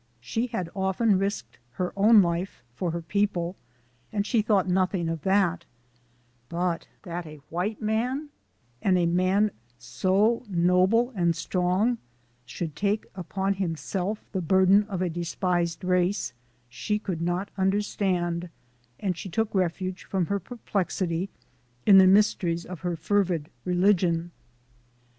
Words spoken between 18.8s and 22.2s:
and she took refuge from her perplexity in the